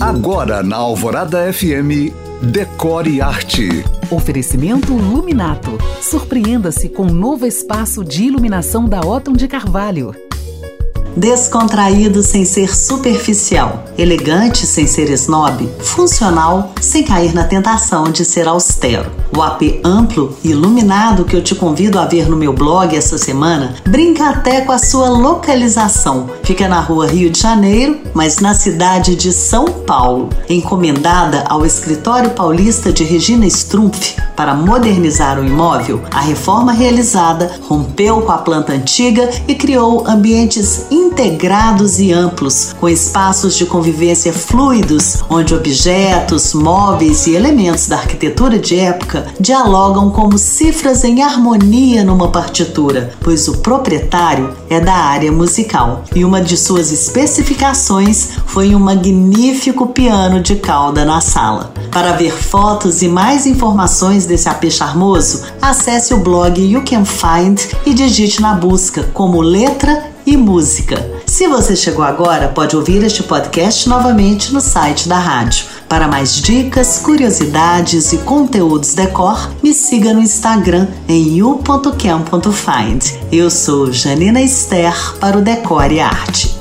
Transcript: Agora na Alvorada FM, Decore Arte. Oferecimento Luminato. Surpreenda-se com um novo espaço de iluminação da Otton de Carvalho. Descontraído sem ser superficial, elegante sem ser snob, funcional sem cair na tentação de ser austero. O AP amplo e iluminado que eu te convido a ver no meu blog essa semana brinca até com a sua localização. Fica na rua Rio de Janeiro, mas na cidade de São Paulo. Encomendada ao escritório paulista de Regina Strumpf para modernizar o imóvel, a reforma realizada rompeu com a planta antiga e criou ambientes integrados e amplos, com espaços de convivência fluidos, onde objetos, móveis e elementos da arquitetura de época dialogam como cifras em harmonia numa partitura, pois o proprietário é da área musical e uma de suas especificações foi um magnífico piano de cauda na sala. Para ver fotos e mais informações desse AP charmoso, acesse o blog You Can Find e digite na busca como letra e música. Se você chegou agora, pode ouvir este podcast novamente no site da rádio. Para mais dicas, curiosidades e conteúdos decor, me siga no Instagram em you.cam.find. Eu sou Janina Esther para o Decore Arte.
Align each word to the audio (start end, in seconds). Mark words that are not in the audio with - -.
Agora 0.00 0.62
na 0.62 0.76
Alvorada 0.76 1.50
FM, 1.50 2.12
Decore 2.42 3.22
Arte. 3.22 3.82
Oferecimento 4.10 4.92
Luminato. 4.92 5.78
Surpreenda-se 6.02 6.90
com 6.90 7.04
um 7.04 7.12
novo 7.12 7.46
espaço 7.46 8.04
de 8.04 8.24
iluminação 8.24 8.84
da 8.84 9.00
Otton 9.00 9.32
de 9.32 9.48
Carvalho. 9.48 10.14
Descontraído 11.16 12.22
sem 12.22 12.44
ser 12.44 12.76
superficial, 12.76 13.84
elegante 13.96 14.66
sem 14.66 14.86
ser 14.86 15.08
snob, 15.12 15.66
funcional 15.80 16.74
sem 16.78 17.02
cair 17.02 17.32
na 17.32 17.44
tentação 17.44 18.04
de 18.04 18.22
ser 18.22 18.46
austero. 18.46 19.10
O 19.36 19.42
AP 19.42 19.82
amplo 19.84 20.34
e 20.42 20.52
iluminado 20.52 21.26
que 21.26 21.36
eu 21.36 21.42
te 21.42 21.54
convido 21.54 21.98
a 21.98 22.06
ver 22.06 22.26
no 22.26 22.38
meu 22.38 22.54
blog 22.54 22.96
essa 22.96 23.18
semana 23.18 23.74
brinca 23.86 24.30
até 24.30 24.62
com 24.62 24.72
a 24.72 24.78
sua 24.78 25.10
localização. 25.10 26.30
Fica 26.42 26.66
na 26.66 26.80
rua 26.80 27.06
Rio 27.06 27.28
de 27.28 27.38
Janeiro, 27.38 27.98
mas 28.14 28.38
na 28.38 28.54
cidade 28.54 29.14
de 29.14 29.34
São 29.34 29.66
Paulo. 29.66 30.30
Encomendada 30.48 31.44
ao 31.50 31.66
escritório 31.66 32.30
paulista 32.30 32.90
de 32.90 33.04
Regina 33.04 33.44
Strumpf 33.46 34.16
para 34.34 34.54
modernizar 34.54 35.38
o 35.38 35.44
imóvel, 35.44 36.02
a 36.10 36.20
reforma 36.20 36.72
realizada 36.72 37.58
rompeu 37.62 38.20
com 38.22 38.32
a 38.32 38.38
planta 38.38 38.72
antiga 38.72 39.30
e 39.48 39.54
criou 39.54 40.06
ambientes 40.06 40.86
integrados 40.90 41.98
e 41.98 42.12
amplos, 42.12 42.74
com 42.78 42.88
espaços 42.88 43.56
de 43.56 43.64
convivência 43.64 44.32
fluidos, 44.32 45.24
onde 45.30 45.54
objetos, 45.54 46.52
móveis 46.52 47.26
e 47.26 47.34
elementos 47.34 47.86
da 47.86 47.96
arquitetura 47.96 48.58
de 48.58 48.78
época 48.78 49.25
dialogam 49.38 50.10
como 50.10 50.38
cifras 50.38 51.04
em 51.04 51.22
harmonia 51.22 52.04
numa 52.04 52.28
partitura, 52.28 53.12
pois 53.20 53.48
o 53.48 53.58
proprietário 53.58 54.54
é 54.68 54.80
da 54.80 54.94
área 54.94 55.30
musical 55.30 56.04
e 56.14 56.24
uma 56.24 56.40
de 56.40 56.56
suas 56.56 56.92
especificações 56.92 58.30
foi 58.46 58.74
um 58.74 58.78
magnífico 58.78 59.88
piano 59.88 60.40
de 60.40 60.56
cauda 60.56 61.04
na 61.04 61.20
sala. 61.20 61.72
Para 61.90 62.12
ver 62.12 62.32
fotos 62.32 63.02
e 63.02 63.08
mais 63.08 63.46
informações 63.46 64.26
desse 64.26 64.48
AP 64.48 64.70
charmoso, 64.70 65.44
acesse 65.60 66.14
o 66.14 66.18
blog 66.18 66.60
You 66.60 66.82
Can 66.84 67.04
Find 67.04 67.60
e 67.84 67.94
digite 67.94 68.40
na 68.40 68.54
busca 68.54 69.04
como 69.12 69.40
letra 69.40 70.10
e 70.26 70.36
música. 70.36 71.16
Se 71.26 71.46
você 71.46 71.76
chegou 71.76 72.04
agora, 72.04 72.48
pode 72.48 72.76
ouvir 72.76 73.02
este 73.04 73.22
podcast 73.22 73.88
novamente 73.88 74.52
no 74.52 74.60
site 74.60 75.08
da 75.08 75.18
rádio. 75.18 75.64
Para 75.88 76.08
mais 76.08 76.40
dicas, 76.42 76.98
curiosidades 76.98 78.12
e 78.12 78.18
conteúdos 78.18 78.94
decor, 78.94 79.50
me 79.62 79.72
siga 79.72 80.12
no 80.12 80.20
Instagram 80.20 80.88
em 81.08 81.36
you.cam.find. 81.36 83.04
Eu 83.30 83.48
sou 83.50 83.92
Janina 83.92 84.40
Esther 84.40 85.14
para 85.20 85.38
o 85.38 85.42
Decore 85.42 86.00
Arte. 86.00 86.55